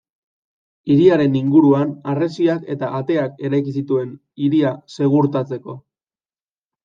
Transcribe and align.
Hiriaren 0.93 1.35
inguruan 1.39 1.91
harresiak 2.13 2.63
eta 2.75 2.89
ateak 3.01 3.45
eraiki 3.49 3.75
zituen 3.81 4.15
hiria 4.45 4.71
segurtatzeko. 4.95 5.77